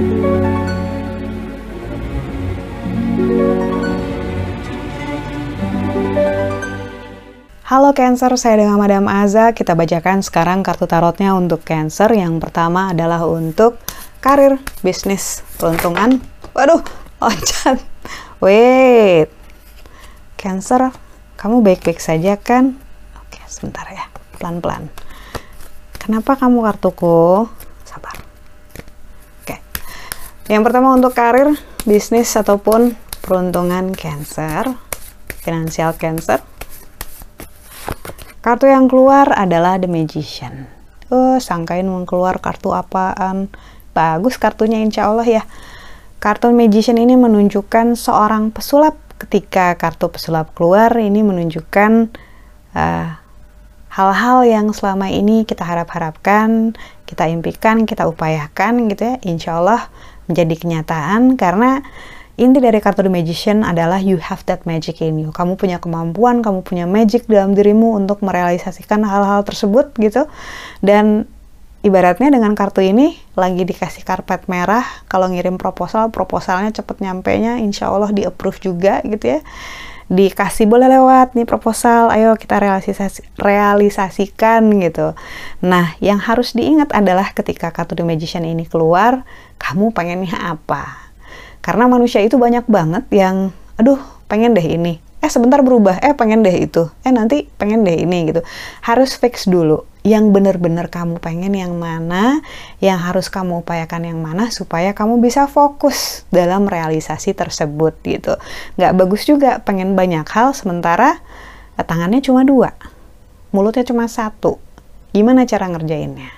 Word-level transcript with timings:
Halo 0.00 0.08
Cancer, 7.92 8.32
saya 8.40 8.64
dengan 8.64 8.80
Madam 8.80 9.04
Aza. 9.12 9.52
Kita 9.52 9.76
bacakan 9.76 10.24
sekarang 10.24 10.64
kartu 10.64 10.88
tarotnya 10.88 11.36
untuk 11.36 11.68
Cancer. 11.68 12.08
Yang 12.16 12.40
pertama 12.40 12.96
adalah 12.96 13.28
untuk 13.28 13.76
karir, 14.24 14.56
bisnis, 14.80 15.44
peruntungan. 15.60 16.24
Waduh, 16.56 16.80
loncat. 17.20 17.84
Wait. 18.40 19.28
Cancer, 20.40 20.96
kamu 21.36 21.60
baik-baik 21.60 22.00
saja 22.00 22.40
kan? 22.40 22.72
Oke, 23.20 23.44
sebentar 23.52 23.84
ya. 23.92 24.08
Pelan-pelan. 24.40 24.88
Kenapa 26.00 26.40
kamu 26.40 26.64
kartuku? 26.64 27.59
Yang 30.50 30.66
pertama 30.66 30.98
untuk 30.98 31.14
karir, 31.14 31.54
bisnis, 31.86 32.34
ataupun 32.34 32.98
peruntungan 33.22 33.94
Cancer. 33.94 34.66
Finansial 35.46 35.94
Cancer 35.94 36.42
Kartu 38.42 38.66
yang 38.66 38.90
keluar 38.90 39.30
adalah 39.30 39.78
The 39.78 39.86
Magician. 39.86 40.66
Oh, 41.06 41.38
sangkain 41.38 41.86
mau 41.86 42.02
keluar 42.02 42.42
kartu 42.42 42.74
apaan? 42.74 43.46
Bagus 43.94 44.42
kartunya 44.42 44.82
insya 44.82 45.06
Allah 45.06 45.22
ya. 45.22 45.42
Kartu 46.18 46.50
Magician 46.50 46.98
ini 46.98 47.14
menunjukkan 47.14 47.94
seorang 47.94 48.50
pesulap. 48.50 48.98
Ketika 49.22 49.78
kartu 49.78 50.10
pesulap 50.10 50.50
keluar, 50.58 50.90
ini 50.98 51.22
menunjukkan 51.22 52.10
hal 52.74 53.20
hal-hal 53.90 54.38
yang 54.46 54.66
selama 54.70 55.10
ini 55.10 55.42
kita 55.42 55.66
harap-harapkan, 55.66 56.74
kita 57.06 57.26
impikan, 57.26 57.86
kita 57.86 58.06
upayakan 58.06 58.86
gitu 58.90 59.02
ya. 59.02 59.14
Insya 59.26 59.58
Allah 59.58 59.90
menjadi 60.30 60.54
kenyataan 60.54 61.34
karena 61.34 61.82
inti 62.40 62.56
dari 62.56 62.80
kartu 62.80 63.04
The 63.04 63.12
Magician 63.12 63.66
adalah 63.66 64.00
you 64.00 64.16
have 64.16 64.46
that 64.48 64.64
magic 64.64 65.04
in 65.04 65.20
you. 65.20 65.28
Kamu 65.34 65.60
punya 65.60 65.76
kemampuan, 65.76 66.40
kamu 66.40 66.64
punya 66.64 66.88
magic 66.88 67.28
dalam 67.28 67.52
dirimu 67.52 67.98
untuk 68.00 68.24
merealisasikan 68.24 69.04
hal-hal 69.04 69.44
tersebut 69.44 69.92
gitu. 70.00 70.24
Dan 70.80 71.28
ibaratnya 71.84 72.32
dengan 72.32 72.56
kartu 72.56 72.80
ini 72.80 73.20
lagi 73.36 73.68
dikasih 73.68 74.08
karpet 74.08 74.48
merah, 74.48 74.88
kalau 75.10 75.28
ngirim 75.28 75.60
proposal, 75.60 76.08
proposalnya 76.08 76.72
cepet 76.72 77.04
nyampe 77.04 77.28
nya, 77.36 77.60
insya 77.60 77.92
Allah 77.92 78.08
di 78.08 78.24
approve 78.24 78.72
juga 78.72 79.04
gitu 79.04 79.36
ya. 79.36 79.40
Dikasih 80.10 80.66
boleh 80.66 80.90
lewat 80.90 81.38
nih 81.38 81.46
proposal, 81.46 82.10
ayo 82.10 82.34
kita 82.34 82.58
realisasi, 82.58 83.22
realisasikan 83.38 84.66
gitu. 84.82 85.14
Nah, 85.62 85.94
yang 86.02 86.18
harus 86.18 86.50
diingat 86.50 86.90
adalah 86.90 87.30
ketika 87.30 87.70
kartu 87.70 87.94
The 87.94 88.02
Magician 88.02 88.42
ini 88.42 88.66
keluar, 88.66 89.22
kamu 89.62 89.94
pengennya 89.94 90.34
apa? 90.34 91.14
Karena 91.62 91.86
manusia 91.86 92.18
itu 92.26 92.34
banyak 92.42 92.66
banget 92.66 93.06
yang, 93.14 93.54
aduh, 93.78 94.02
pengen 94.26 94.58
deh 94.58 94.66
ini. 94.66 94.98
Eh 95.20 95.28
sebentar 95.28 95.60
berubah, 95.60 96.00
eh 96.00 96.16
pengen 96.16 96.40
deh 96.40 96.64
itu. 96.64 96.88
Eh 97.04 97.12
nanti 97.12 97.44
pengen 97.60 97.84
deh 97.84 97.92
ini 97.92 98.32
gitu. 98.32 98.40
Harus 98.80 99.16
fix 99.20 99.44
dulu 99.44 99.84
yang 100.00 100.32
benar-benar 100.32 100.88
kamu 100.88 101.20
pengen 101.20 101.52
yang 101.52 101.76
mana, 101.76 102.40
yang 102.80 102.96
harus 102.96 103.28
kamu 103.28 103.60
upayakan 103.60 104.08
yang 104.08 104.20
mana 104.24 104.48
supaya 104.48 104.96
kamu 104.96 105.20
bisa 105.20 105.44
fokus 105.44 106.24
dalam 106.32 106.64
realisasi 106.64 107.36
tersebut 107.36 107.92
gitu. 108.00 108.40
Nggak 108.80 108.92
bagus 108.96 109.28
juga 109.28 109.60
pengen 109.60 109.92
banyak 109.92 110.24
hal 110.24 110.56
sementara 110.56 111.20
eh, 111.76 111.84
tangannya 111.84 112.24
cuma 112.24 112.48
dua, 112.48 112.72
mulutnya 113.52 113.84
cuma 113.84 114.08
satu. 114.08 114.56
Gimana 115.12 115.44
cara 115.44 115.68
ngerjainnya? 115.68 116.32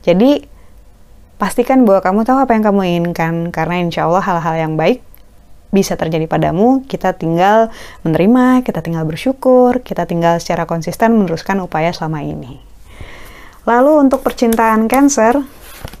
Jadi 0.00 0.48
pastikan 1.36 1.84
bahwa 1.84 2.00
kamu 2.00 2.20
tahu 2.24 2.38
apa 2.40 2.52
yang 2.56 2.64
kamu 2.64 2.80
inginkan 2.84 3.34
karena 3.52 3.80
insya 3.80 4.08
Allah 4.08 4.24
hal-hal 4.24 4.56
yang 4.56 4.74
baik 4.80 5.04
bisa 5.70 5.94
terjadi 5.94 6.26
padamu, 6.26 6.82
kita 6.86 7.14
tinggal 7.14 7.70
menerima, 8.02 8.66
kita 8.66 8.82
tinggal 8.82 9.06
bersyukur, 9.06 9.82
kita 9.86 10.06
tinggal 10.06 10.42
secara 10.42 10.66
konsisten 10.66 11.14
meneruskan 11.14 11.62
upaya 11.62 11.94
selama 11.94 12.26
ini. 12.26 12.58
Lalu 13.70 14.02
untuk 14.10 14.26
percintaan 14.26 14.90
Cancer, 14.90 15.46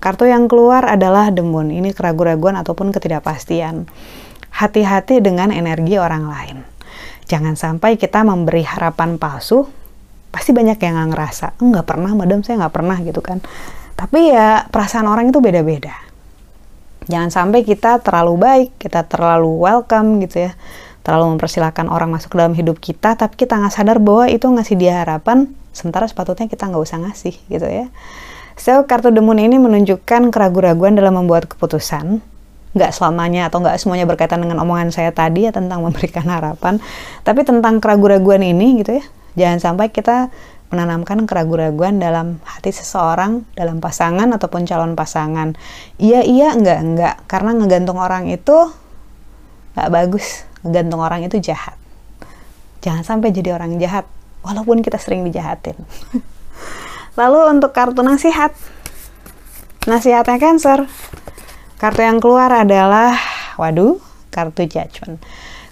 kartu 0.00 0.24
yang 0.24 0.48
keluar 0.48 0.88
adalah 0.88 1.28
demun. 1.28 1.68
Ini 1.68 1.92
keraguan-raguan 1.92 2.56
ataupun 2.56 2.96
ketidakpastian. 2.96 3.84
Hati-hati 4.48 5.20
dengan 5.20 5.52
energi 5.52 6.00
orang 6.00 6.24
lain. 6.32 6.56
Jangan 7.28 7.60
sampai 7.60 8.00
kita 8.00 8.24
memberi 8.24 8.64
harapan 8.64 9.20
palsu, 9.20 9.68
pasti 10.32 10.56
banyak 10.56 10.80
yang 10.80 10.96
nggak 10.96 11.10
ngerasa, 11.12 11.46
enggak 11.60 11.84
pernah 11.84 12.16
madam, 12.16 12.40
saya 12.40 12.64
nggak 12.64 12.74
pernah 12.74 12.96
gitu 13.04 13.20
kan. 13.20 13.44
Tapi 13.92 14.32
ya 14.32 14.64
perasaan 14.72 15.04
orang 15.04 15.28
itu 15.28 15.44
beda-beda. 15.44 16.07
Jangan 17.08 17.32
sampai 17.32 17.64
kita 17.64 18.04
terlalu 18.04 18.36
baik, 18.36 18.70
kita 18.76 19.08
terlalu 19.08 19.48
welcome 19.64 20.20
gitu 20.20 20.48
ya. 20.48 20.52
Terlalu 21.00 21.36
mempersilahkan 21.36 21.88
orang 21.88 22.12
masuk 22.12 22.36
dalam 22.36 22.52
hidup 22.52 22.76
kita, 22.76 23.16
tapi 23.16 23.34
kita 23.40 23.56
nggak 23.56 23.72
sadar 23.72 23.96
bahwa 23.96 24.28
itu 24.28 24.44
ngasih 24.44 24.76
dia 24.76 25.00
harapan, 25.00 25.48
sementara 25.72 26.04
sepatutnya 26.04 26.52
kita 26.52 26.68
nggak 26.68 26.84
usah 26.84 27.00
ngasih 27.00 27.34
gitu 27.48 27.64
ya. 27.64 27.88
So, 28.60 28.84
kartu 28.84 29.08
demun 29.08 29.40
ini 29.40 29.56
menunjukkan 29.56 30.28
keraguan-raguan 30.28 30.98
dalam 30.98 31.16
membuat 31.16 31.48
keputusan. 31.48 32.20
Nggak 32.76 32.90
selamanya 32.92 33.48
atau 33.48 33.64
nggak 33.64 33.80
semuanya 33.80 34.04
berkaitan 34.04 34.44
dengan 34.44 34.60
omongan 34.60 34.92
saya 34.92 35.08
tadi 35.08 35.48
ya 35.48 35.54
tentang 35.54 35.80
memberikan 35.86 36.28
harapan. 36.28 36.76
Tapi 37.24 37.40
tentang 37.46 37.80
keraguan-raguan 37.80 38.44
ini 38.44 38.84
gitu 38.84 39.00
ya. 39.00 39.04
Jangan 39.38 39.58
sampai 39.62 39.94
kita 39.94 40.28
menanamkan 40.68 41.24
keraguan-raguan 41.24 41.96
dalam 41.96 42.44
hati 42.44 42.72
seseorang, 42.72 43.48
dalam 43.56 43.80
pasangan 43.80 44.28
ataupun 44.36 44.68
calon 44.68 44.92
pasangan. 44.92 45.56
Iya 45.96 46.20
iya 46.24 46.52
enggak 46.52 46.78
enggak 46.84 47.14
karena 47.24 47.56
ngegantung 47.56 47.96
orang 47.96 48.28
itu 48.28 48.72
nggak 49.76 49.88
bagus. 49.88 50.44
Ngegantung 50.66 51.00
orang 51.00 51.24
itu 51.24 51.40
jahat. 51.40 51.78
Jangan 52.84 53.02
sampai 53.02 53.32
jadi 53.32 53.56
orang 53.56 53.80
jahat 53.80 54.04
walaupun 54.44 54.84
kita 54.84 55.00
sering 55.00 55.24
dijahatin. 55.24 55.78
Lalu 57.18 57.58
untuk 57.58 57.74
kartu 57.74 58.04
nasihat. 58.04 58.54
Nasihatnya 59.88 60.36
Cancer. 60.36 60.84
Kartu 61.78 62.02
yang 62.02 62.18
keluar 62.18 62.50
adalah 62.52 63.16
waduh, 63.56 63.96
kartu 64.28 64.66
judgment. 64.68 65.22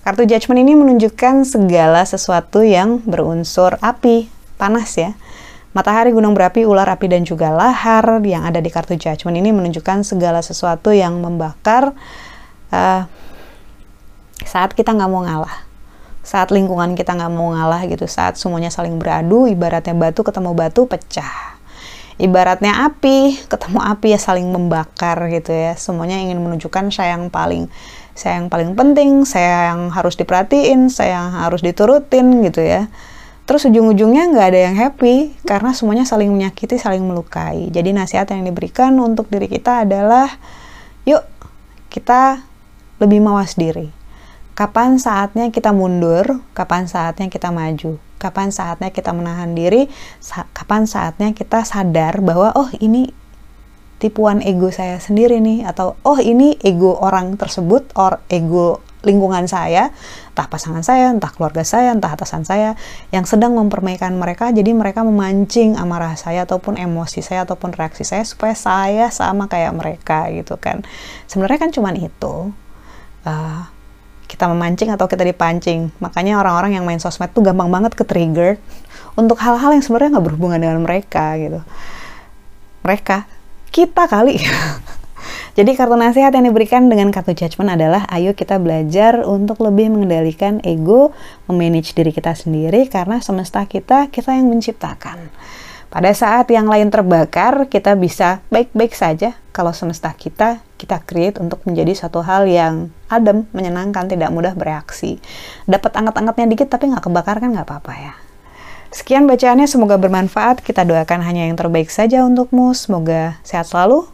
Kartu 0.06 0.22
judgment 0.22 0.62
ini 0.62 0.78
menunjukkan 0.78 1.42
segala 1.42 2.06
sesuatu 2.06 2.62
yang 2.62 3.02
berunsur 3.02 3.74
api, 3.82 4.30
panas 4.56 4.90
ya. 4.96 5.14
Matahari, 5.76 6.08
gunung 6.08 6.32
berapi, 6.32 6.64
ular 6.64 6.88
api, 6.88 7.04
dan 7.04 7.28
juga 7.28 7.52
lahar 7.52 8.24
yang 8.24 8.48
ada 8.48 8.64
di 8.64 8.72
kartu 8.72 8.96
judgment 8.96 9.36
ini 9.36 9.52
menunjukkan 9.52 10.08
segala 10.08 10.40
sesuatu 10.40 10.88
yang 10.88 11.20
membakar 11.20 11.92
uh, 12.72 13.04
saat 14.40 14.72
kita 14.72 14.96
nggak 14.96 15.10
mau 15.12 15.20
ngalah. 15.20 15.68
Saat 16.24 16.48
lingkungan 16.48 16.96
kita 16.96 17.12
nggak 17.12 17.28
mau 17.28 17.52
ngalah 17.52 17.84
gitu, 17.92 18.08
saat 18.08 18.40
semuanya 18.40 18.72
saling 18.72 18.96
beradu, 18.96 19.44
ibaratnya 19.44 19.92
batu 19.92 20.24
ketemu 20.24 20.56
batu 20.56 20.88
pecah. 20.88 21.60
Ibaratnya 22.16 22.88
api 22.88 23.44
ketemu 23.44 23.76
api 23.76 24.16
ya 24.16 24.20
saling 24.20 24.48
membakar 24.48 25.28
gitu 25.28 25.52
ya. 25.52 25.76
Semuanya 25.76 26.16
ingin 26.16 26.40
menunjukkan 26.40 26.88
saya 26.88 27.20
yang 27.20 27.28
paling 27.28 27.68
saya 28.16 28.40
yang 28.40 28.48
paling 28.48 28.72
penting, 28.72 29.28
saya 29.28 29.76
yang 29.76 29.92
harus 29.92 30.16
diperhatiin, 30.16 30.88
saya 30.88 31.20
yang 31.20 31.36
harus 31.36 31.60
diturutin 31.60 32.40
gitu 32.48 32.64
ya 32.64 32.88
Terus 33.46 33.62
ujung-ujungnya 33.70 34.34
nggak 34.34 34.46
ada 34.50 34.60
yang 34.66 34.74
happy 34.74 35.38
karena 35.46 35.70
semuanya 35.70 36.02
saling 36.02 36.34
menyakiti, 36.34 36.82
saling 36.82 37.06
melukai. 37.06 37.70
Jadi 37.70 37.94
nasihat 37.94 38.26
yang 38.34 38.42
diberikan 38.42 38.98
untuk 38.98 39.30
diri 39.30 39.46
kita 39.46 39.86
adalah, 39.86 40.26
yuk 41.06 41.22
kita 41.86 42.42
lebih 42.98 43.22
mawas 43.22 43.54
diri. 43.54 43.94
Kapan 44.58 44.98
saatnya 44.98 45.54
kita 45.54 45.70
mundur, 45.70 46.42
kapan 46.58 46.90
saatnya 46.90 47.30
kita 47.30 47.54
maju, 47.54 48.02
kapan 48.18 48.50
saatnya 48.50 48.90
kita 48.90 49.14
menahan 49.14 49.54
diri, 49.54 49.86
sa 50.18 50.50
kapan 50.50 50.90
saatnya 50.90 51.30
kita 51.30 51.62
sadar 51.62 52.18
bahwa 52.24 52.50
oh 52.58 52.72
ini 52.82 53.14
tipuan 54.02 54.44
ego 54.44 54.68
saya 54.68 55.00
sendiri 55.00 55.40
nih 55.40 55.64
atau 55.64 55.96
oh 56.04 56.18
ini 56.20 56.56
ego 56.60 56.98
orang 57.00 57.38
tersebut 57.40 57.88
or 57.96 58.20
ego 58.28 58.84
lingkungan 59.06 59.46
saya, 59.46 59.94
entah 60.34 60.50
pasangan 60.50 60.82
saya, 60.82 61.14
entah 61.14 61.30
keluarga 61.30 61.62
saya, 61.62 61.94
entah 61.94 62.10
atasan 62.10 62.42
saya 62.42 62.74
yang 63.14 63.22
sedang 63.22 63.54
mempermainkan 63.54 64.10
mereka, 64.18 64.50
jadi 64.50 64.74
mereka 64.74 65.06
memancing 65.06 65.78
amarah 65.78 66.18
saya 66.18 66.42
ataupun 66.42 66.74
emosi 66.74 67.22
saya 67.22 67.46
ataupun 67.46 67.70
reaksi 67.72 68.02
saya 68.02 68.26
supaya 68.26 68.58
saya 68.58 69.08
sama 69.14 69.46
kayak 69.46 69.72
mereka 69.78 70.26
gitu 70.34 70.58
kan. 70.58 70.82
Sebenarnya 71.30 71.58
kan 71.62 71.70
cuma 71.70 71.94
itu. 71.94 72.50
Uh, 73.22 73.62
kita 74.26 74.50
memancing 74.50 74.90
atau 74.90 75.06
kita 75.06 75.22
dipancing. 75.22 75.94
Makanya 76.02 76.42
orang-orang 76.42 76.76
yang 76.76 76.84
main 76.84 76.98
sosmed 76.98 77.30
tuh 77.30 77.46
gampang 77.46 77.70
banget 77.70 77.94
ke 77.94 78.02
trigger 78.02 78.58
untuk 79.14 79.38
hal-hal 79.40 79.72
yang 79.72 79.80
sebenarnya 79.80 80.18
nggak 80.18 80.26
berhubungan 80.26 80.58
dengan 80.60 80.82
mereka 80.82 81.38
gitu. 81.38 81.62
Mereka, 82.82 83.24
kita 83.70 84.10
kali. 84.10 84.42
Jadi 85.56 85.72
kartu 85.72 85.96
nasihat 85.96 86.36
yang 86.36 86.52
diberikan 86.52 86.84
dengan 86.92 87.08
kartu 87.08 87.32
judgment 87.32 87.72
adalah 87.72 88.04
ayo 88.12 88.36
kita 88.36 88.60
belajar 88.60 89.24
untuk 89.24 89.64
lebih 89.64 89.88
mengendalikan 89.88 90.60
ego, 90.60 91.16
memanage 91.48 91.96
diri 91.96 92.12
kita 92.12 92.36
sendiri 92.36 92.84
karena 92.92 93.24
semesta 93.24 93.64
kita 93.64 94.12
kita 94.12 94.36
yang 94.36 94.52
menciptakan. 94.52 95.32
Pada 95.88 96.12
saat 96.12 96.52
yang 96.52 96.68
lain 96.68 96.92
terbakar, 96.92 97.72
kita 97.72 97.96
bisa 97.96 98.44
baik-baik 98.52 98.92
saja 98.92 99.32
kalau 99.56 99.72
semesta 99.72 100.12
kita 100.12 100.60
kita 100.76 101.00
create 101.08 101.40
untuk 101.40 101.64
menjadi 101.64 102.04
satu 102.04 102.20
hal 102.20 102.44
yang 102.44 102.92
adem, 103.08 103.48
menyenangkan, 103.56 104.12
tidak 104.12 104.28
mudah 104.28 104.52
bereaksi. 104.52 105.24
Dapat 105.64 105.96
anget-angetnya 105.96 106.52
dikit 106.52 106.68
tapi 106.68 106.92
nggak 106.92 107.08
kebakar 107.08 107.40
kan 107.40 107.56
nggak 107.56 107.64
apa-apa 107.64 107.92
ya. 107.96 108.12
Sekian 108.92 109.24
bacaannya, 109.24 109.64
semoga 109.64 109.96
bermanfaat. 109.96 110.60
Kita 110.60 110.84
doakan 110.84 111.24
hanya 111.24 111.48
yang 111.48 111.56
terbaik 111.56 111.88
saja 111.88 112.28
untukmu. 112.28 112.76
Semoga 112.76 113.40
sehat 113.40 113.72
selalu, 113.72 114.04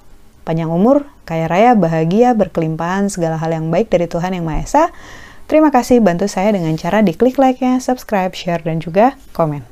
panjang 0.46 0.70
umur, 0.70 1.10
kaya 1.32 1.48
raya, 1.48 1.72
bahagia, 1.72 2.36
berkelimpahan, 2.36 3.08
segala 3.08 3.40
hal 3.40 3.56
yang 3.56 3.72
baik 3.72 3.88
dari 3.88 4.04
Tuhan 4.04 4.36
Yang 4.36 4.44
Maha 4.44 4.60
Esa. 4.60 4.84
Terima 5.48 5.72
kasih 5.72 6.04
bantu 6.04 6.28
saya 6.28 6.52
dengan 6.52 6.76
cara 6.76 7.00
diklik 7.00 7.40
like-nya, 7.40 7.80
subscribe, 7.80 8.36
share, 8.36 8.60
dan 8.60 8.84
juga 8.84 9.16
komen. 9.32 9.71